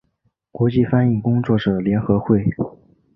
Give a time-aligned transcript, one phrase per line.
[0.51, 2.43] 国际翻译工作者联合会